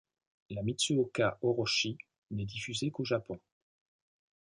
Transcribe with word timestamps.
La 0.49 0.63
Mitsuoka 0.63 1.37
Orochi 1.43 1.95
n'est 2.31 2.47
diffusée 2.47 2.89
qu'au 2.89 3.05
Japon. 3.05 3.39